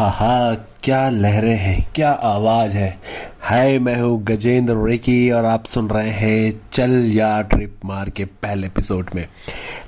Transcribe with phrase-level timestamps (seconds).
[0.00, 2.98] आहा, क्या लहरें हैं, क्या आवाज़ है?
[3.42, 8.24] हाय, मैं हूँ गजेंद्र रेकी और आप सुन रहे हैं चल या ट्रिप मार के
[8.24, 9.26] पहले एपिसोड में।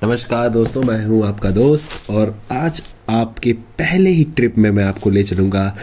[0.04, 5.10] नमस्कार दोस्तों, मैं हूँ आपका दोस्त और आज आपके पहले ही ट्रिप में मैं आपको
[5.10, 5.76] ले चलूँगा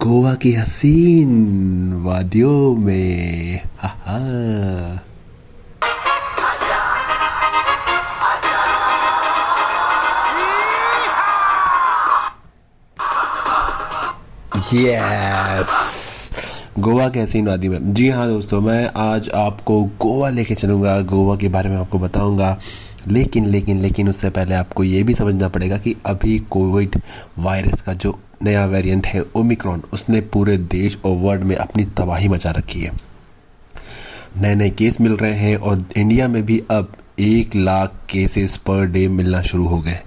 [0.00, 4.18] गोवा की हसीन वादियों में। हा हा
[14.72, 15.72] यस
[16.78, 21.36] गोवा के हसीन वादी में। जी हाँ दोस्तों, मैं आज आपको गोवा लेके चलूँगा। गोवा
[21.36, 22.58] के बारे में आपको बताऊँगा।
[23.08, 27.00] लेकिन लेकिन लेकिन उससे पहले आपको ये भी समझना पड़ेगा कि अभी कोविड
[27.38, 32.28] वायरस का जो नया वेरिएंट है ओमिक्रॉन उसने पूरे देश और वर्ल्ड में अपनी तबाही
[32.28, 32.92] मचा रखी है।
[34.40, 38.86] नए नए केस मिल रहे हैं और इंडिया में भी अब एक लाख केसेस पर
[38.86, 39.98] डे मिलना शुरू हो गए।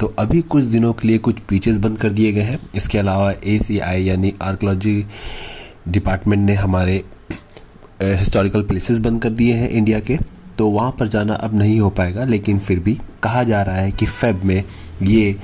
[0.00, 3.32] तो अभी कुछ दिनों के लिए कुछ बीचेस बंद कर दिए गए हैं। इसके अलावा
[3.46, 5.04] एसीआई यानी आर्कोलॉजी
[5.88, 7.02] डिपार्टमेंट ने हमारे
[8.02, 10.18] हिस्टोरिकल प्लेसेस बंद कर दिए हैं इंडिया के।
[10.58, 13.90] तो वहाँ पर जाना अब नहीं हो पाएगा, लेकिन फिर भी कहा जा रहा है
[13.92, 14.62] कि फेब में
[15.02, 15.36] ये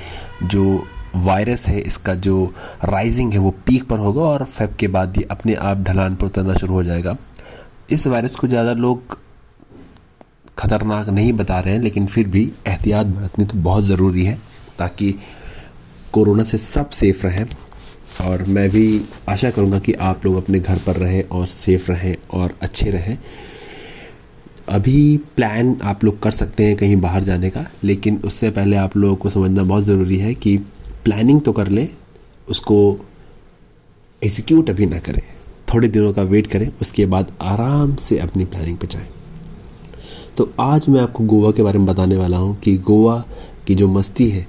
[0.44, 2.44] जो वायरस है, इसका जो
[2.84, 6.26] राइजिंग है वो पीक पर होगा और फेब के बाद ये अपने आप ढलान पर
[6.26, 7.16] उतरना शुरू हो जाएगा।
[7.90, 9.18] इस वायरस को ज़्यादा लोग
[10.58, 14.38] ख़तरनाक नहीं बता रहे हैं, लेकिन फिर भी एहतियात बरतनी तो बहुत ज़रूरी है
[14.78, 15.14] ताकि
[16.12, 17.46] कोरोना से सब सेफ़ रहें।
[18.22, 22.14] और मैं भी आशा करूँगा कि आप लोग अपने घर पर रहें और सेफ़ रहें
[22.32, 23.16] और अच्छे रहें।
[24.68, 28.96] अभी प्लान आप लोग कर सकते हैं कहीं बाहर जाने का, लेकिन उससे पहले आप
[28.96, 30.56] लोगों को समझना बहुत ज़रूरी है कि
[31.04, 31.88] प्लानिंग तो कर लें,
[32.48, 32.76] उसको
[34.22, 35.22] एग्जीक्यूट अभी ना करें।
[35.74, 39.06] थोड़े दिनों का वेट करें, उसके बाद आराम से अपनी प्लानिंग पर जाएँ।
[40.36, 43.24] तो आज मैं आपको गोवा के बारे में बताने वाला हूँ कि गोवा
[43.66, 44.46] की जो मस्ती है,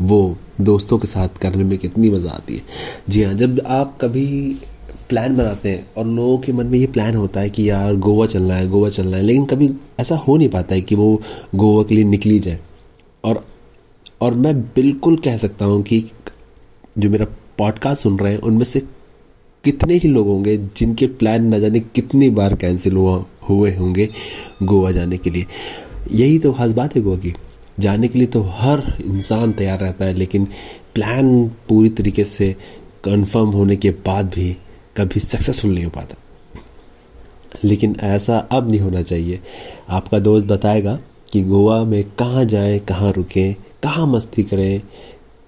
[0.00, 2.62] वो दोस्तों के साथ करने में कितनी मज़ा आती है।
[3.08, 4.26] जी हाँ जब आप कभी
[5.08, 8.26] प्लान बनाते हैं और लोगों के मन में ये प्लान होता है कि यार गोवा
[8.26, 11.20] चलना है, गोवा चलना है, लेकिन कभी ऐसा हो नहीं पाता है कि वो
[11.54, 12.58] गोवा के लिए निकली जाए।
[13.24, 13.44] और
[14.22, 16.04] और मैं बिल्कुल कह सकता हूँ कि
[16.98, 17.26] जो मेरा
[17.58, 18.82] पॉडकास्ट सुन रहे हैं, उनमें से
[19.64, 24.08] कितने ही लोग होंगे जिनके प्लान न जाने कितनी बार कैंसिल हुआ, हुए होंगे
[24.62, 25.46] गोवा जाने के लिए।
[26.12, 27.34] यही तो खास बात है गोवा की।
[27.80, 30.44] जाने के लिए तो हर इंसान तैयार रहता है, लेकिन
[30.94, 32.56] प्लान पूरी तरीके से
[33.04, 34.56] कंफर्म होने के बाद भी
[34.96, 36.14] कभी सक्सेसफुल नहीं हो पाता।
[37.64, 39.40] लेकिन ऐसा अब नहीं होना चाहिए।
[39.88, 40.98] आपका दोस्त बताएगा
[41.32, 44.80] कि गोवा में कहाँ जाएँ, कहाँ रुकें, कहाँ मस्ती करें,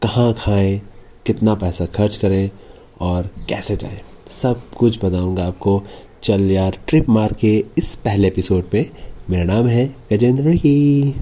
[0.03, 0.81] कहाँ खाएँ,
[1.27, 2.51] कितना पैसा खर्च करें
[3.01, 4.01] और कैसे जाएँ।
[4.33, 5.83] सब कुछ बताऊँगा आपको।
[6.23, 8.91] चल यार ट्रिप मार के इस पहले एपिसोड में
[9.31, 11.15] मेरा नाम है गजेंद्र ही।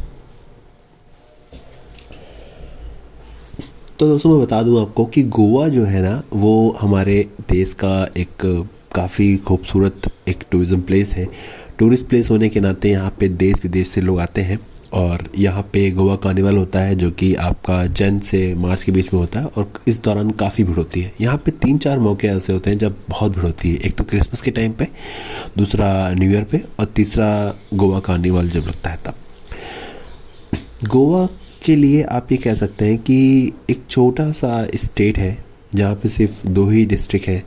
[3.99, 8.09] तो दोस्तों, मैं बता दूँ आपको कि गोवा जो है ना, वो हमारे देश का
[8.17, 8.47] एक
[8.95, 11.29] काफ़ी खूबसूरत एक टूरिज़्म प्लेस है।
[11.79, 14.59] टूरिस्ट प्लेस होने के नाते यहाँ पे देश विदेश से लोग आते हैं।
[14.93, 19.13] और यहाँ पे गोवा कार्निवल होता है, जो कि आपका जन से मार्च के बीच
[19.15, 22.29] में होता है और इस दौरान काफ़ी भीड़ होती है। यहाँ पे तीन चार मौके
[22.29, 24.89] ऐसे होते हैं जब बहुत भीड़ होती है। एक तो क्रिसमस के टाइम पे,
[25.59, 27.31] दूसरा न्यू ईयर पे और तीसरा
[27.75, 29.15] गोवा कार्निवल जब लगता है तब।
[30.87, 31.27] गोवा
[31.65, 35.37] के लिए आप ये कह सकते हैं कि एक छोटा सा स्टेट है,
[35.75, 37.43] जहाँ पे सिर्फ़ दो ही डिस्ट्रिक्ट है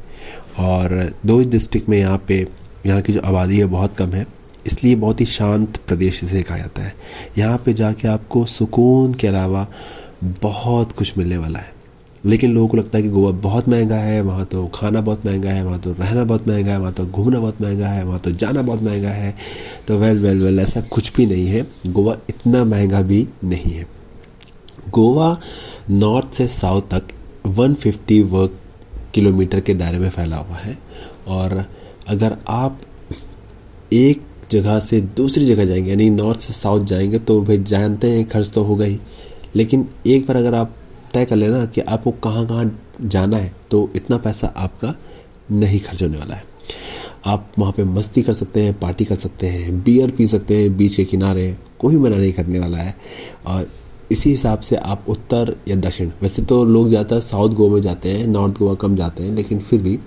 [0.59, 2.45] और दो ही डिस्ट्रिक्ट में यहाँ पे
[2.85, 4.25] यहाँ की जो आबादी है बहुत कम है।
[4.65, 6.95] इसलिए बहुत ही शांत प्रदेश इसे कहा जाता है।
[7.37, 9.67] यहाँ पे जाके आपको सुकून के अलावा
[10.23, 11.75] बहुत कुछ मिलने वाला है।
[12.25, 15.49] लेकिन लोगों को लगता है कि गोवा बहुत महँगा है, वहाँ तो खाना बहुत महँगा
[15.49, 18.31] है, वहाँ तो रहना बहुत महँगा है, वहाँ तो घूमना बहुत महँगा है, वहाँ तो
[18.31, 19.35] जाना बहुत महँगा है।
[19.87, 23.87] तो वेल वेल वेल ऐसा कुछ भी नहीं है। गोवा इतना महँगा भी नहीं है।
[24.89, 25.37] गोवा
[25.89, 27.03] नॉर्थ से साउथ तक
[27.47, 28.57] 150 वर्ग
[29.13, 30.77] किलोमीटर के दायरे में फैला हुआ है।
[31.27, 31.65] और
[32.07, 32.81] अगर आप
[33.93, 38.27] एक जगह से दूसरी जगह जाएँगे, यानी नॉर्थ से साउथ जाएँगे तो भाई जानते हैं
[38.29, 38.99] खर्च तो होगा ही।
[39.55, 40.75] लेकिन एक बार अगर आप
[41.13, 42.71] तय कर लेना कि आपको कहाँ कहाँ
[43.01, 44.95] जाना है तो इतना पैसा आपका
[45.51, 46.43] नहीं खर्च होने वाला है।
[47.25, 50.75] आप वहाँ पे मस्ती कर सकते हैं, पार्टी कर सकते हैं बियर पी सकते हैं
[50.77, 52.95] बीच के किनारे, कोई मना नहीं करने वाला है।
[53.47, 53.67] और
[54.11, 58.09] इसी हिसाब से आप उत्तर या दक्षिण, वैसे तो लोग ज़्यादातर साउथ गोवा में जाते
[58.09, 59.97] हैं नॉर्थ गोवा कम जाते हैं, लेकिन फिर भी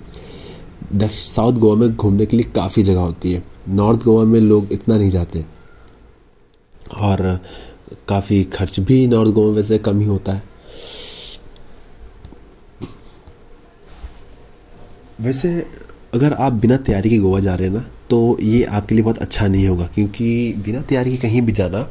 [0.93, 4.97] साउथ गोवा में घूमने के लिए काफ़ी जगह होती है। नॉर्थ गोवा में लोग इतना
[4.97, 5.45] नहीं जाते।
[7.01, 7.39] और
[8.07, 10.43] काफ़ी खर्च भी नॉर्थ गोवा में से कम ही होता है।
[15.19, 15.49] वैसे
[16.13, 19.17] अगर आप बिना तैयारी के गोवा जा रहे हैं ना तो ये आपके लिए बहुत
[19.17, 21.87] अच्छा नहीं होगा, क्योंकि बिना तैयारी के कहीं भी जाना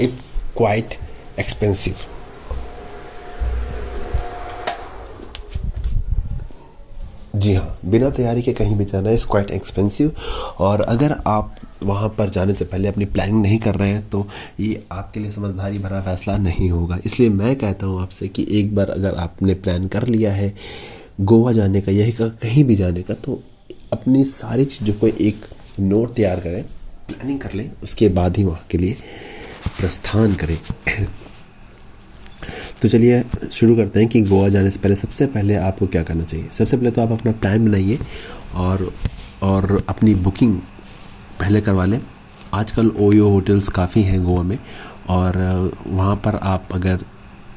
[0.00, 0.94] इट्स क्वाइट
[1.38, 1.94] एक्सपेंसिव
[7.36, 10.12] जी हाँ बिना तैयारी के कहीं भी जाना इज़ क्वाइट एक्सपेंसिव
[10.60, 14.26] और अगर आप वहाँ पर जाने से पहले अपनी प्लानिंग नहीं कर रहे हैं तो
[14.60, 18.74] ये आपके लिए समझदारी भरा फैसला नहीं होगा। इसलिए मैं कहता हूँ आपसे कि एक
[18.74, 20.52] बार अगर आपने प्लान कर लिया है,
[21.20, 23.40] गोवा जाने का, यही का, कहीं भी जाने का तो
[23.92, 25.46] अपनी सारी चीज़ों को एक
[25.80, 26.62] नोट तैयार करें
[27.08, 28.96] प्लानिंग कर लें, उसके बाद ही वहाँ के लिए
[29.78, 30.58] प्रस्थान करें।
[32.82, 33.22] तो चलिए,
[33.52, 36.48] शुरू करते हैं कि गोवा जाने से पहले, सबसे पहले आपको क्या करना चाहिए?
[36.48, 37.98] सबसे पहले तो आप अपना प्लान बनाइए
[38.56, 38.92] और
[39.42, 40.54] और अपनी बुकिंग
[41.40, 42.00] पहले करवा लें।
[42.54, 44.58] आजकल ओयो होटल्स काफ़ी हैं गोवा में
[45.08, 45.38] और
[45.86, 47.04] वहाँ पर आप अगर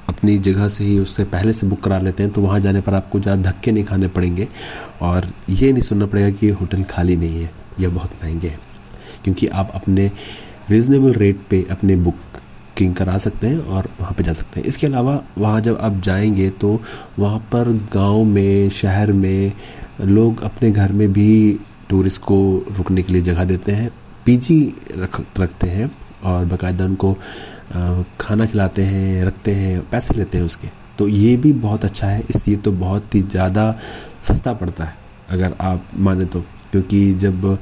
[0.10, 2.94] अपनी जगह से ही उससे पहले से बुक करा लेते हैं तो वहाँ जाने पर
[2.94, 4.48] आपको ज़्यादा धक्के नहीं खाने पड़ेंगे
[5.02, 7.50] और ये नहीं सुनना पड़ेगा कि होटल खाली नहीं है
[7.80, 8.60] यह बहुत महँगे हैं।
[9.24, 10.12] क्योंकि आप अपने
[10.70, 12.16] रिजनेबल रेट पे अपने बुक
[12.74, 16.00] बुकिंग करा सकते हैं और वहाँ पे जा सकते हैं। इसके अलावा वहाँ जब आप
[16.04, 16.80] जाएँगे तो
[17.20, 19.52] वहाँ पर गाँव में, शहर में
[20.02, 21.60] लोग अपने घर में भी
[21.90, 22.38] टूरिस्ट को
[22.78, 23.90] रुकने के लिए जगह देते हैं,
[24.26, 25.92] पीजी रख, रखते हैं
[26.24, 27.14] और बाकायदा उनको
[28.20, 30.68] खाना खिलाते हैं, रखते हैं, पैसे लेते हैं उसके।
[30.98, 33.76] तो ये भी बहुत अच्छा है, इसलिए तो बहुत ही ज़्यादा
[34.22, 34.96] सस्ता पड़ता है,
[35.30, 36.44] अगर आप माने तो।
[36.74, 37.58] क्योंकि जब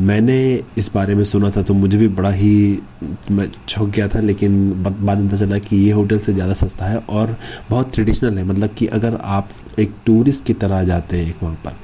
[0.00, 0.38] मैंने
[0.78, 2.78] इस बारे में सुना था तो मुझे भी बड़ा ही,
[3.30, 6.86] मैं छौक गया था, लेकिन बाद में पता चला कि ये होटल से ज़्यादा सस्ता
[6.86, 7.36] है और
[7.70, 9.48] बहुत ट्रेडिशनल है। मतलब कि अगर आप
[9.78, 11.74] एक टूरिस्ट की तरह जाते हैं एक वहाँ पर,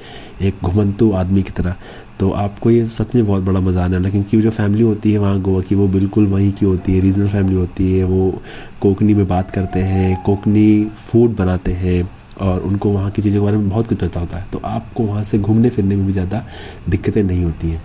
[0.47, 1.77] एक घुमंतु आदमी की तरह
[2.21, 5.19] तो आपको ये सच में बहुत बड़ा मज़ा आने वाला क्योंकि जो फैमिली होती है
[5.19, 8.43] वहाँ गोवा की, वो बिल्कुल वहीं की होती है। रीजनल फैमिली होती है, वो
[8.81, 12.03] कोकनी में बात करते हैं कोकनी फ़ूड बनाते हैं।
[12.43, 15.03] और उनको वहाँ की चीज़ों के बारे में बहुत कुछ पता होता है। तो आपको
[15.05, 16.45] वहाँ से घूमने फिरने में भी ज़्यादा
[16.89, 17.83] दिक्कतें नहीं होती हैं।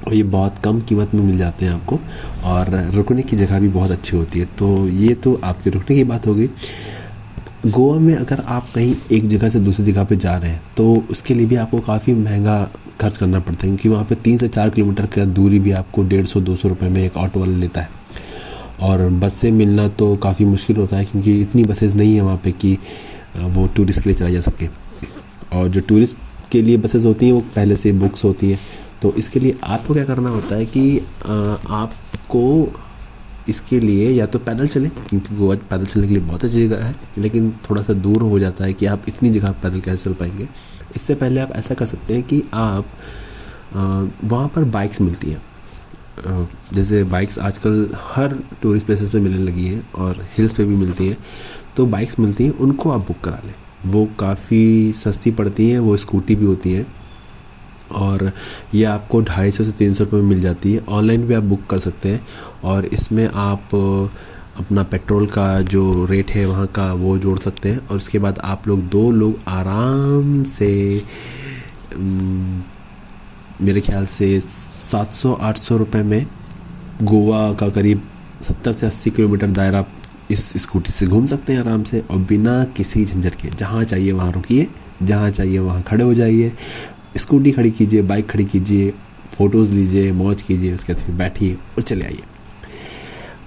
[0.00, 1.98] और ये बहुत कम कीमत में मिल जाते हैं आपको
[2.46, 6.04] और रुकने की जगह भी बहुत अच्छी होती है। तो ये तो आपके रुकने की
[6.04, 6.48] बात हो गई।
[7.66, 10.94] गोवा में अगर आप कहीं एक जगह से दूसरी जगह पे जा रहे हैं तो
[11.10, 12.62] उसके लिए भी आपको काफ़ी महँगा
[13.00, 16.02] खर्च करना पड़ता है, क्योंकि वहाँ पे तीन से चार किलोमीटर का दूरी भी आपको
[16.04, 17.88] डेढ़ सौ, दो सौ रुपये में एक ऑटो वाला लेता है।
[18.80, 22.40] और बस से मिलना तो काफ़ी मुश्किल होता है, क्योंकि इतनी बसेज नहीं है वहाँ
[22.44, 22.76] पे कि
[23.36, 24.68] वो टूरिस्ट के लिए चलाई जा सके।
[25.52, 26.16] और जो टूरिस्ट
[26.52, 28.58] के लिए बसेस होती हैं, वो पहले से बुक्स होती हैं।
[29.02, 30.98] तो इसके लिए आपको क्या करना होता है कि
[31.28, 32.42] आपको
[33.48, 36.84] इसके लिए या तो पैदल चलें, क्योंकि गोवा पैदल चलने के लिए बहुत अच्छी जगह
[36.84, 40.14] है, लेकिन थोड़ा सा दूर हो जाता है कि आप इतनी जगह पैदल कैसे चल
[40.14, 40.48] पाएँगे।
[40.96, 42.86] इससे पहले आप ऐसा कर सकते हैं कि आप
[43.74, 45.42] वहाँ पर बाइक्स मिलती हैं।
[46.74, 51.08] जैसे बाइक्स आजकल हर टूरिस्ट प्लेसेस पे मिलने लगी हैं और हिल्स पे भी मिलती
[51.08, 51.16] हैं।
[51.76, 53.54] तो बाइक्स मिलती हैं, उनको आप बुक करा लें।
[53.86, 56.86] वो काफ़ी सस्ती पड़ती हैं, वो स्कूटी भी होती हैं
[58.00, 58.30] और
[58.74, 61.42] ये आपको ढाई सौ से तीन सौ रुपये में मिल जाती है। ऑनलाइन भी आप
[61.44, 62.26] बुक कर सकते हैं
[62.64, 63.74] और इसमें आप
[64.60, 68.38] अपना पेट्रोल का जो रेट है वहाँ का वो जोड़ सकते हैं और उसके बाद
[68.44, 70.70] आप लोग दो लोग आराम से
[73.60, 74.38] मेरे ख्याल से
[74.90, 76.26] सात सौ आठ सौ रुपये में
[77.02, 78.02] गोवा का करीब
[78.42, 79.84] सत्तर से अस्सी किलोमीटर दायरा
[80.30, 84.12] इस स्कूटी से घूम सकते हैं आराम से और बिना किसी झंझट के, जहाँ चाहिए
[84.12, 84.66] वहाँ रुकिए,
[85.02, 86.52] जहाँ चाहिए वहाँ खड़े हो जाइए।
[87.16, 88.90] स्कूटी खड़ी कीजिए, बाइक खड़ी कीजिए,
[89.36, 92.22] फ़ोटोज़ लीजिए मौज कीजिए, उसके बाद बैठिए और चले आइए।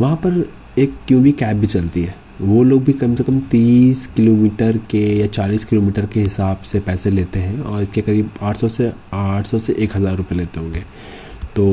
[0.01, 0.45] वहाँ पर
[0.79, 5.05] एक क्यूबी कैब भी चलती है। वो लोग भी कम से कम तीस किलोमीटर के
[5.19, 8.91] या चालीस किलोमीटर के हिसाब से पैसे लेते हैं और इसके करीब आठ सौ से
[9.13, 10.83] आठ सौ से एक हज़ार रुपये लेते होंगे।
[11.55, 11.65] तो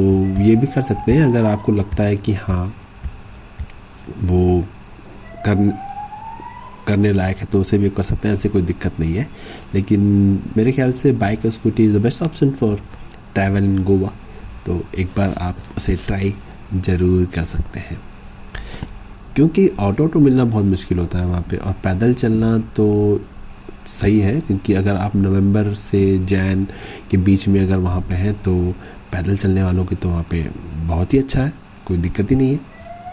[0.43, 2.75] ये भी कर सकते हैं, अगर आपको लगता है कि हाँ
[4.23, 4.65] वो
[5.47, 5.71] कर
[6.89, 9.27] करने लायक है तो उसे भी कर सकते हैं, ऐसे कोई दिक्कत नहीं है।
[9.75, 10.01] लेकिन
[10.57, 12.81] मेरे ख्याल से बाइक और scooty is the best option for
[13.35, 14.11] travel in Goa
[14.67, 16.35] तो एक बार आप उसे ट्राई
[16.75, 18.01] ज़रूर कर सकते हैं।
[19.37, 23.21] क्योंकि ऑटो ऑटो मिलना बहुत मुश्किल होता है वहाँ पे, और पैदल चलना तो
[23.89, 26.67] सही है, क्योंकि अगर आप नवंबर से जैन
[27.11, 28.55] के बीच में अगर वहाँ पे हैं तो
[29.12, 30.43] पैदल चलने वालों की तो वहाँ पे
[30.87, 31.52] बहुत ही अच्छा है
[31.87, 32.61] कोई दिक्कत ही नहीं है।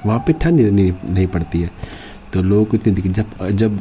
[0.06, 1.72] वहाँ पे ठंड नहीं, नहीं पड़ती है।
[2.34, 3.80] तो लोगों को इतनी दिक्कत जब जब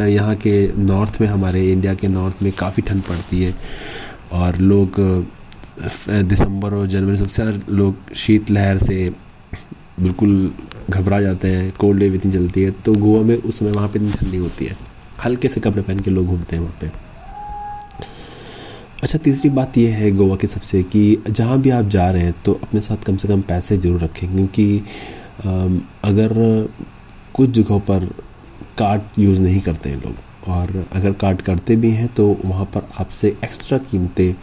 [0.00, 3.54] यहाँ के नॉर्थ में हमारे इंडिया के नॉर्थ में काफ़ी ठंड पड़ती है
[4.32, 5.00] और लोग
[6.28, 9.10] दिसंबर और जनवरी सबसे ज़्यादा लोग शीत लहर से
[10.00, 10.52] बिल्कुल
[10.90, 13.96] घबरा जाते हैं कोल्ड वेव इतनी चलती है। तो गोवा में उस समय वहाँ पर
[13.96, 14.76] इतनी ठंडी होती है।
[15.24, 16.90] हल्के से कपड़े पहन के लोग घूमते हैं वहाँ पे।
[18.98, 22.34] अच्छा तीसरी बात यह है गोवा की सबसे कि जहाँ भी आप जा रहे हैं
[22.44, 24.78] तो अपने साथ कम से कम पैसे ज़रूर रखें, क्योंकि
[26.04, 26.32] अगर
[27.34, 28.06] कुछ जगहों पर
[28.78, 30.14] कार्ड यूज़ नहीं करते हैं लोग,
[30.48, 34.34] और अगर कार्ड करते भी हैं तो वहाँ पर आपसे एक्स्ट्रा कीमतें,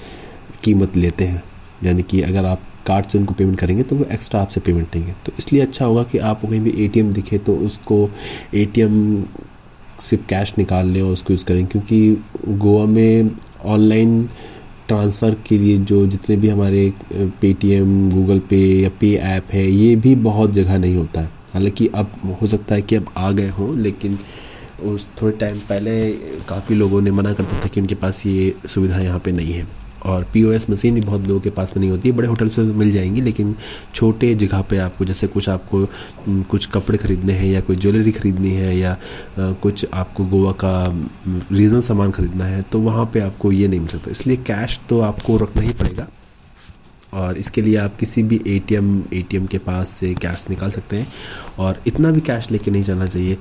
[0.63, 1.43] कीमत लेते हैं।
[1.83, 5.13] यानी कि अगर आप कार्ड से उनको पेमेंट करेंगे तो वो एक्स्ट्रा आपसे पेमेंट देंगे
[5.25, 8.09] तो इसलिए अच्छा होगा कि आपको कहीं भी एटीएम दिखे तो उसको
[8.55, 9.24] एटीएम
[10.00, 13.32] सिर्फ़ कैश निकाल लें और उसको यूज़ करें, क्योंकि गोवा में
[13.66, 14.30] ऑनलाइन
[14.88, 19.96] ट्रांसफ़र के लिए जो जितने भी हमारे पेटीएम गूगल पे या पे ऐप है, ये
[19.96, 23.50] भी बहुत जगह नहीं होता है। हालाँकि अब हो सकता है कि अब आ गए
[23.50, 24.18] हों, लेकिन
[24.84, 26.12] उस थोड़े टाइम पहले
[26.50, 29.68] काफ़ी लोगों ने मना करता था कि उनके पास ये सुविधा यहाँ पे नहीं है।
[30.05, 32.62] और पीओएस मशीन भी बहुत लोगों के पास में नहीं होती है। बड़े होटल से
[32.62, 33.55] मिल जाएँगी, लेकिन
[33.93, 35.85] छोटे जगह पे आपको जैसे कुछ आपको
[36.50, 38.97] कुछ कपड़े ख़रीदने हैं या कोई ज्वेलरी ख़रीदनी है या
[39.39, 40.83] कुछ आपको गोवा का
[41.27, 45.00] रीजनल सामान ख़रीदना है तो वहाँ पे आपको ये नहीं मिल सकता। इसलिए कैश तो
[45.03, 46.07] आपको रखना ही पड़ेगा।
[47.13, 51.07] और इसके लिए आप किसी भी एटीएम एटीएम के पास से कैश निकाल सकते हैं।
[51.59, 53.38] और इतना भी कैश लेके नहीं जाना चाहिए।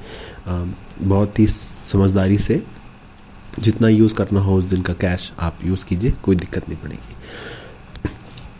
[0.49, 2.62] बहुत ही समझदारी से
[3.59, 7.15] जितना यूज़ करना हो उस दिन का कैश आप यूज़ कीजिए, कोई दिक्कत नहीं पड़ेगी।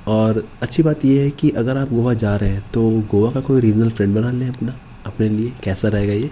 [0.09, 3.41] और अच्छी बात यह है कि अगर आप गोवा जा रहे हैं तो गोवा का
[3.41, 4.75] कोई रीजनल फ्रेंड बना लें अपना,
[5.07, 6.31] अपने लिए, कैसा रहेगा ये?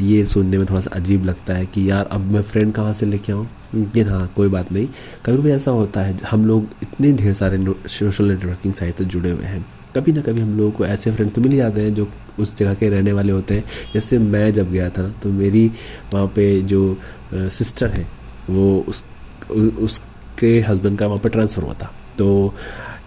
[0.00, 3.06] ये सुनने में थोड़ा सा अजीब लगता है कि यार, अब मैं फ्रेंड कहाँ से
[3.06, 3.48] लेके आऊँ?
[3.74, 4.86] लेकिन हाँ कोई बात नहीं।
[5.26, 9.30] कभी कभी ऐसा होता है, हम लोग इतने ढेर सारे सोशल नेटवर्किंग साइट से जुड़े
[9.30, 9.64] हुए हैं।
[9.96, 12.74] कभी ना कभी हम लोगों को ऐसे फ्रेंड तो मिल जाते हैं जो उस जगह
[12.74, 15.66] के रहने वाले होते हैं। जैसे मैं जब गया था तो मेरी
[16.14, 16.96] वहाँ पे जो
[17.34, 18.06] सिस्टर है,
[18.50, 19.04] वो उस
[19.50, 22.54] उसके हस्बैंड का वहाँ पे ट्रांसफ़र हुआ था। तो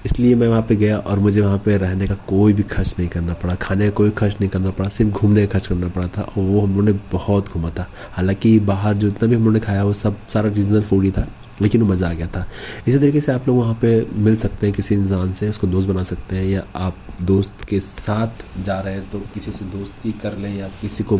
[0.05, 3.07] इसलिए मैं वहाँ पे गया और मुझे वहाँ पे रहने का कोई भी खर्च नहीं
[3.09, 6.07] करना पड़ा। खाने का कोई खर्च नहीं करना पड़ा, सिर्फ़ घूमने का खर्च करना पड़ा
[6.17, 9.41] था और वो हम लोगों ने बहुत घूमा था। हालाँकि बाहर जो इतना भी हम
[9.41, 11.27] लोगों ने खाया, वो सब सारा रीजनल फ़ूड ही था।
[11.61, 12.45] लेकिन वो मज़ा आ गया था।
[12.87, 15.89] इसी तरीके से आप लोग वहाँ पे मिल सकते हैं, किसी इंसान से, उसको दोस्त
[15.89, 20.11] बना सकते हैं, या आप दोस्त के साथ जा रहे हैं तो किसी से दोस्ती
[20.21, 21.17] कर लें, या किसी को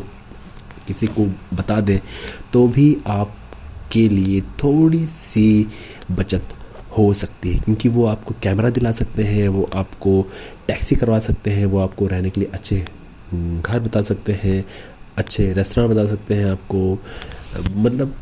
[0.87, 1.99] किसी को बता दें
[2.53, 5.67] तो भी आपके लिए थोड़ी सी
[6.11, 6.53] बचत
[6.97, 10.21] हो सकती है। क्योंकि वो आपको कैमरा दिला सकते हैं, वो आपको
[10.67, 12.83] टैक्सी करवा सकते हैं, वो आपको रहने के लिए अच्छे
[13.33, 14.63] घर बता सकते हैं,
[15.17, 16.99] अच्छे रेस्टोरेंट बता सकते हैं आपको।
[17.75, 18.15] मतलब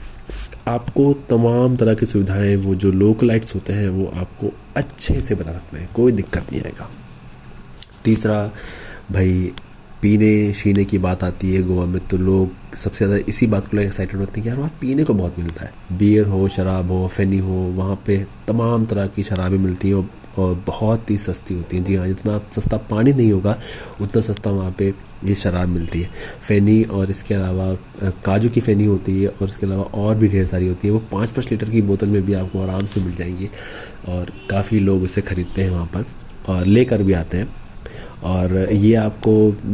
[0.68, 5.52] आपको तमाम तरह की सुविधाएँ, वो जो लोकलाइट्स होते हैं, वो आपको अच्छे से बता
[5.52, 6.90] सकते हैं। कोई दिक्कत नहीं आएगा।
[8.06, 8.52] तीसरा,
[9.12, 9.52] भाई,
[10.02, 13.78] पीने, शीने की बात आती है गोवा में तो लोग सबसे ज़्यादा इसी बात को
[13.78, 16.92] लेकर एक्साइटेड होते हैं कि यार, वहाँ पीने को बहुत मिलता है। बियर हो, शराब
[16.92, 21.54] हो फेनी हो, वहाँ पे तमाम तरह की शराबें मिलती हैं और बहुत ही सस्ती
[21.54, 23.58] होती हैं। जी हाँ जितना सस्ता पानी नहीं होगा,
[24.02, 24.94] उतना सस्ता वहाँ पे
[25.26, 26.10] ये शराब मिलती है।
[26.42, 27.74] फ़ेनी और इसके अलावा
[28.26, 31.00] काजू की फ़ेनी होती है और इसके अलावा और भी ढेर सारी होती है। वो
[31.12, 33.50] पाँच पाँच लीटर की बोतल में भी आपको आराम से मिल जाएँगी
[34.10, 36.06] और काफ़ी लोग उसे ख़रीदते हैं वहाँ पर
[36.50, 37.54] और लेकर भी आते हैं।
[38.24, 39.32] और ये आपको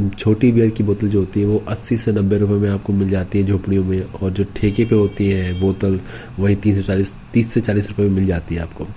[0.10, 3.10] छोटी बियर की बोतल जो होती है, वो अस्सी से नब्बे रुपये में आपको मिल
[3.10, 6.00] जाती है झोपड़ियों में और जो ठेके पे होती है बोतल,
[6.40, 8.88] वही तीस से चालीस, तीस से चालीस रुपये में मिल जाती है आपको।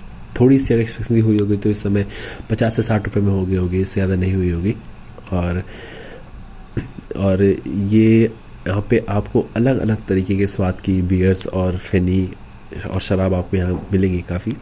[0.41, 2.05] थोड़ी सी अगर एक्सपेंसिव हुई होगी तो इस समय
[2.51, 4.75] पचास से साठ रुपये में हो गई होगी, इससे ज़्यादा नहीं हुई होगी।
[5.33, 5.63] और
[7.17, 8.31] और ये
[8.67, 12.23] यहाँ पे आपको अलग अलग तरीके के स्वाद की बियर्स और फेनी
[12.89, 14.55] और शराब आपको यहाँ मिलेंगी काफ़ी,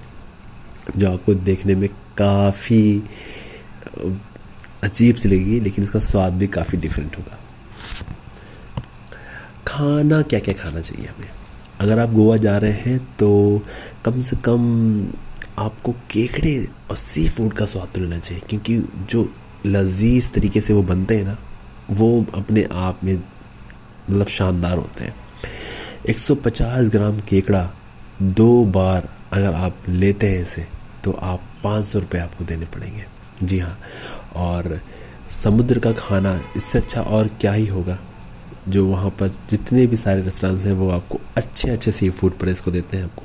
[0.97, 3.03] जो आपको देखने में काफ़ी
[4.83, 7.39] अजीब सी लगेगी, लेकिन इसका स्वाद भी काफ़ी डिफरेंट होगा।
[9.67, 11.29] खाना क्या क्या खाना चाहिए हमें?
[11.81, 13.61] अगर आप गोवा जा रहे हैं तो
[14.05, 14.61] कम से कम
[15.59, 16.57] आपको केकड़े
[16.89, 18.77] और सी फ़ूड का स्वाद तो लेना चाहिए, क्योंकि
[19.09, 19.29] जो
[19.65, 21.37] लजीज तरीके से वो बनते हैं ना,
[21.91, 25.15] वो अपने आप में मतलब शानदार होते हैं।
[26.09, 27.69] 150 ग्राम केकड़ा
[28.21, 30.65] दो बार अगर आप लेते हैं इसे
[31.03, 33.05] तो आप पाँच सौ रुपये आपको देने पड़ेंगे।
[33.43, 33.77] जी हाँ
[34.37, 34.79] और
[35.31, 37.97] समुद्र का खाना, इससे अच्छा और क्या ही होगा,
[38.67, 42.49] जो वहाँ पर जितने भी सारे रेस्टोरेंट्स हैं, वो आपको अच्छे अच्छे सी फ़ूड पर
[42.49, 43.23] इसको देते हैं आपको।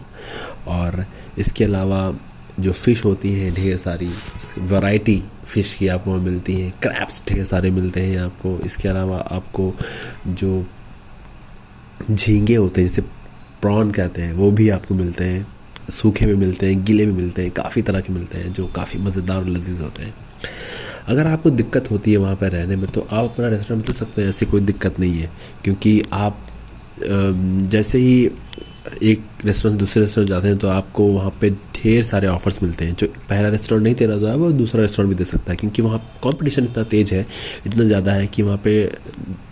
[0.68, 1.04] और
[1.38, 2.14] इसके अलावा
[2.60, 4.10] जो फ़िश होती हैं, ढेर सारी
[4.58, 9.18] वैरायटी फ़िश की आपको वहाँ मिलती हैं क्रैप्स ढेर सारे मिलते हैं आपको। इसके अलावा
[9.30, 9.72] आपको
[10.28, 10.64] जो
[12.10, 13.02] झींगे होते हैं, जैसे
[13.62, 15.46] प्रॉन कहते हैं, वो भी आपको मिलते हैं।
[15.90, 18.98] सूखे में मिलते हैं, गीले में मिलते हैं, काफ़ी तरह के मिलते हैं, जो काफ़ी
[18.98, 20.14] मज़ेदार और लजीज होते हैं।
[21.08, 24.22] अगर आपको दिक्कत होती है वहाँ पर रहने में तो आप अपना रेस्टोरेंट बदल सकते
[24.22, 25.30] हैं, ऐसी कोई दिक्कत नहीं है।
[25.64, 26.46] क्योंकि आप
[27.00, 28.30] जैसे ही
[29.02, 32.94] एक रेस्टोरेंट दूसरे रेस्टोरेंट जाते हैं तो आपको वहाँ पे ढेर सारे ऑफर्स मिलते हैं।
[32.94, 35.82] जो पहला रेस्टोरेंट नहीं दे रहा था, वो दूसरा रेस्टोरेंट भी दे सकता है, क्योंकि
[35.82, 37.26] वहाँ कंपटीशन इतना तेज़ है,
[37.66, 38.90] इतना ज़्यादा है कि वहाँ पे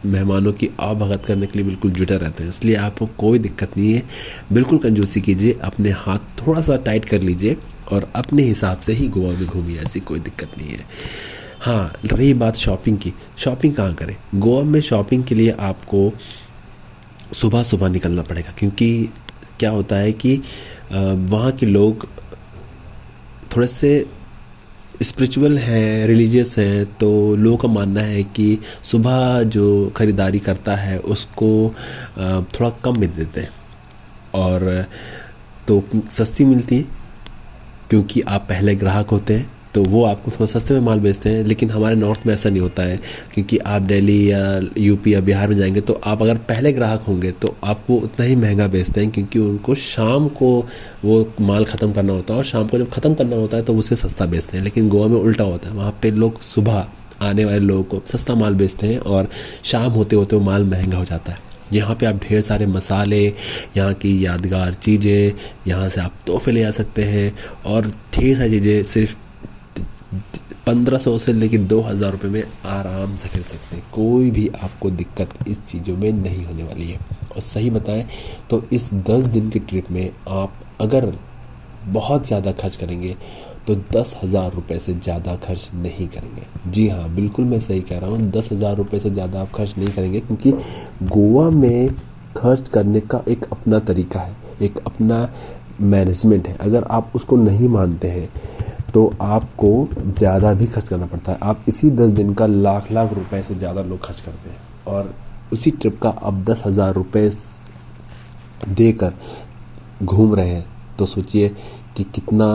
[0.07, 3.93] मेहमानों की आवभगत करने के लिए बिल्कुल जुटे रहते हैं। इसलिए आपको कोई दिक्कत नहीं
[3.93, 4.03] है।
[4.53, 7.57] बिल्कुल कंजूसी कीजिए, अपने हाथ थोड़ा सा टाइट कर लीजिए
[7.93, 10.87] और अपने हिसाब से ही गोवा में घूमिए, ऐसी कोई दिक्कत नहीं है।
[11.61, 14.17] हाँ रही बात शॉपिंग की। शॉपिंग कहाँ करें?
[14.35, 16.12] गोवा में शॉपिंग के लिए आपको
[17.35, 19.09] सुबह सुबह निकलना पड़ेगा, क्योंकि
[19.62, 20.37] क्या होता है कि
[20.92, 22.07] वहाँ के लोग
[23.54, 23.92] थोड़े से
[25.02, 29.64] स्पिरिचुअल हैं रिलीजियस हैं तो लोगों का मानना है कि सुबह जो
[29.97, 31.50] ख़रीदारी करता है, उसको
[32.50, 33.50] थोड़ा कम मिल देते हैं।
[34.35, 34.87] और
[35.69, 36.85] तो सस्ती मिलती है,
[37.90, 41.45] क्योंकि आप पहले ग्राहक होते हैं। तो वो आपको थोड़ा सस्ते में माल बेचते हैं,
[41.45, 42.99] लेकिन हमारे नॉर्थ में ऐसा नहीं होता है,
[43.35, 47.31] क्योंकि आप दिल्ली या यूपी या बिहार में जाएँगे तो आप अगर पहले ग्राहक होंगे
[47.33, 50.50] तो आपको उतना ही महँगा बेचते हैं, क्योंकि उनको शाम को
[51.05, 53.75] वो माल ख़त्म करना होता है और शाम को जब ख़त्म करना होता है तो
[53.75, 56.87] उसे सस्ता बेचते हैं। लेकिन गोवा में उल्टा होता है, वहाँ पर लोग सुबह
[57.23, 59.29] आने वाले लोगों को सस्ता माल बेचते हैं और
[59.64, 63.25] शाम होते होते वो माल महँगा हो जाता है। यहाँ पे आप ढेर सारे मसाले,
[63.76, 65.33] यहाँ की यादगार चीज़ें,
[65.67, 67.33] यहाँ से आप तोहफे ले आ सकते हैं
[67.67, 69.14] और ढेर सारी चीज़ें सिर्फ़
[70.66, 74.49] पंद्रह सौ से लेकर दो हज़ार रुपये में आराम से खरीद सकते हैं। कोई भी
[74.57, 78.04] आपको दिक्कत इस चीज़ों में नहीं होने वाली है। और सही बताएँ
[78.50, 81.12] तो इस दस दिन की ट्रिप में आप अगर
[81.87, 83.16] बहुत ज़्यादा खर्च करेंगे
[83.66, 87.99] तो दस हज़ार रुपये से ज़्यादा खर्च नहीं करेंगे। जी हाँ बिल्कुल मैं सही कह
[87.99, 90.52] रहा हूँ, दस हज़ार रुपये से ज़्यादा आप खर्च नहीं करेंगे, क्योंकि
[91.04, 91.95] गोवा में
[92.37, 95.28] खर्च करने का एक अपना तरीका है, एक अपना
[95.83, 98.28] मैनेजमेंट है। अगर आप उसको नहीं मानते हैं
[98.94, 103.12] तो आपको ज़्यादा भी खर्च करना पड़ता है। आप इसी दस दिन का लाख लाख
[103.14, 104.58] रुपए से ज़्यादा लोग खर्च करते हैं।
[104.88, 105.14] और
[105.52, 107.30] उसी ट्रिप का अब दस हज़ार रुपये
[108.70, 109.12] देकर
[110.02, 110.64] घूम रहे हैं
[110.99, 111.49] तो सोचिए
[111.96, 112.49] कि कितना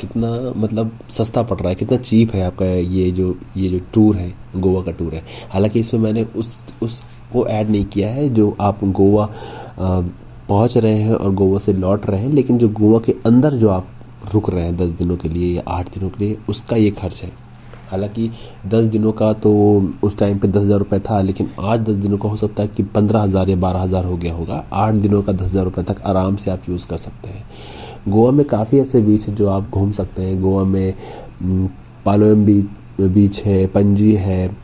[0.00, 4.16] कितना मतलब सस्ता पड़ रहा है, कितना चीप है आपका ये जो ये जो टूर
[4.16, 7.00] है, गोवा का टूर है। हालाँकि इसमें मैंने उस उस
[7.34, 9.28] वो ऐड नहीं किया है, जो आप गोवा
[9.78, 13.68] पहुँच रहे हैं और गोवा से लौट रहे हैं, लेकिन जो गोवा के अंदर जो
[13.70, 13.88] आप
[14.24, 17.22] रुक रहे हैं दस दिनों के लिए या आठ दिनों के लिए, उसका ये खर्च
[17.22, 17.30] है।
[17.90, 18.30] हालाँकि
[18.66, 19.52] दस दिनों का तो
[20.02, 22.68] उस टाइम पे दस हज़ार रुपये था, लेकिन आज दस दिनों का हो सकता है
[22.68, 25.84] कि पंद्रह हज़ार या बारह हज़ार हो गया होगा। आठ दिनों का दस हज़ार रुपये
[25.84, 27.44] तक आराम से आप यूज़ कर सकते हैं।
[28.08, 30.94] गोवा में काफ़ी ऐसे बीच हैं जो आप घूम सकते हैं। गोवा में
[32.06, 34.56] पालोम बीच बीच है पंजी है,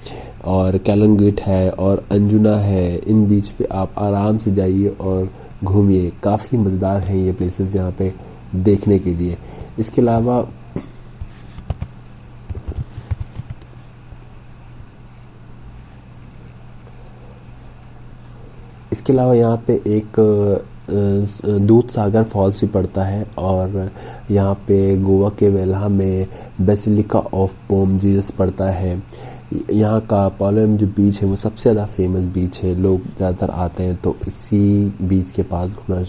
[0.45, 5.29] और कैलंगिट है, और अंजुना है। इन बीच पे आप आराम से जाइए और
[5.65, 8.13] घूमिए। काफ़ी मज़ेदार हैं ये प्लेसेस यहाँ पे।
[8.55, 9.37] देखने के लिए।
[9.79, 10.47] इसके अलावा
[18.93, 20.21] इसके अलावा यहाँ पे एक
[21.63, 23.91] दूध सागर फॉल्स भी पड़ता है और
[24.31, 26.27] यहाँ पे गोवा के वेला में
[26.61, 28.97] बेसिलिका ऑफ़ पोम जीसस पड़ता है।
[29.53, 33.83] यहाँ का पॉलम जो बीच है, वो सबसे ज़्यादा फ़ेमस बीच है। लोग ज़्यादातर आते
[33.83, 36.03] हैं तो इसी बीच के पास घूमना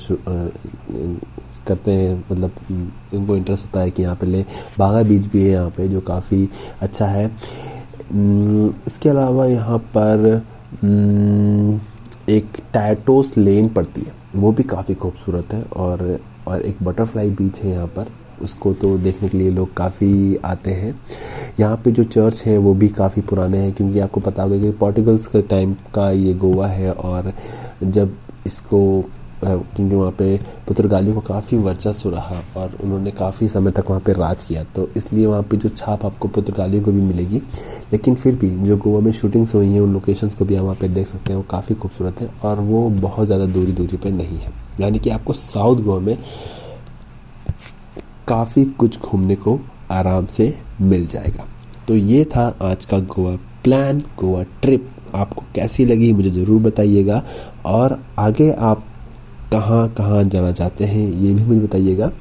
[1.67, 2.51] करते हैं। मतलब
[3.13, 4.41] उनको इंटरेस्ट होता है कि यहाँ पे ले,
[4.79, 6.47] बागा बीच भी है यहाँ पे, जो काफ़ी
[6.81, 7.25] अच्छा है।
[8.87, 10.41] इसके अलावा यहाँ पर
[12.29, 17.61] एक टैटोस लेन पड़ती है। वो भी काफ़ी खूबसूरत है और और एक बटरफ्लाई बीच
[17.61, 18.05] है यहाँ पर।
[18.41, 20.93] उसको तो देखने के लिए लोग काफ़ी आते हैं।
[21.59, 24.71] यहाँ पे जो चर्च हैं, वो भी काफ़ी पुराने हैं, क्योंकि आपको पता होगा कि
[24.79, 27.33] पोर्टुगल्स के टाइम का ये गोवा है और
[27.83, 29.03] जब इसको
[29.41, 34.13] क्योंकि वहाँ पे पुर्तगालियों को काफ़ी वर्चस्व रहा और उन्होंने काफ़ी समय तक वहाँ पे
[34.13, 37.41] राज किया तो इसलिए वहाँ पे जो छाप आपको पुर्तगालियों को भी मिलेगी।
[37.93, 40.75] लेकिन फिर भी जो गोवा में शूटिंग्स हुई हैं, उन लोकेशंस को भी आप वहाँ
[40.75, 44.11] पे देख सकते हैं, वो काफ़ी खूबसूरत है और वो बहुत ज़्यादा दूरी दूरी पर
[44.11, 46.17] नहीं है। यानी कि आपको साउथ गोवा में
[48.29, 49.59] काफ़ी कुछ घूमने को
[49.91, 51.47] आराम से मिल जाएगा।
[51.87, 57.21] तो ये था आज का गोवा प्लान, गोवा ट्रिप। आपको कैसी लगी मुझे ज़रूर बताइएगा।
[57.65, 58.83] और आगे आप
[59.51, 62.11] कहाँ कहाँ जाना चाहते हैं, ये भी मुझे बताइएगा।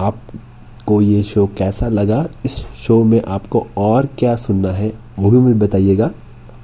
[0.00, 5.38] आपको ये शो कैसा लगा, इस शो में आपको और क्या सुनना है, वो भी
[5.38, 6.10] मुझे बताइएगा।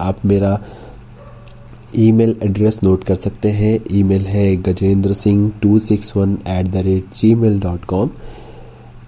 [0.00, 0.58] आप मेरा
[1.98, 6.82] ईमेल एड्रेस नोट कर सकते हैं। ईमेल है Gajendra Singh two six one eight the
[6.84, 8.10] rate gmail dot com.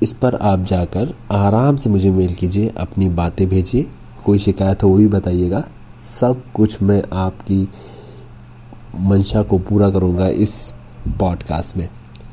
[0.03, 3.87] इस पर आप जाकर आराम से मुझे मेल कीजिए, अपनी बातें भेजिए।
[4.25, 7.69] कोई शिकायत हो वो भी बताइएगा। सब कुछ मैं आपकी
[9.01, 10.75] मंशा को पूरा करूँगा इस
[11.21, 11.89] पॉडकास्ट में।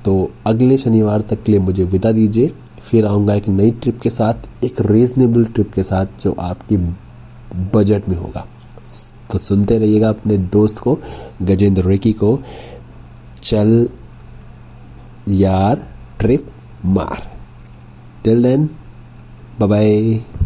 [0.05, 4.09] तो अगले शनिवार तक के लिए मुझे विदा दीजिए। फिर आऊँगा एक नई ट्रिप के
[4.09, 6.77] साथ, एक रीजनेबल ट्रिप के साथ जो आपकी
[7.75, 8.45] बजट में होगा।
[9.31, 10.99] तो सुनते रहिएगा अपने दोस्त को,
[11.41, 12.39] गजेंद्र रेकी को।
[13.43, 13.89] चल
[15.29, 15.87] यार
[16.19, 16.51] ट्रिप
[16.85, 17.38] मार।
[18.29, 18.69] Till then,
[19.57, 20.38] bye bye.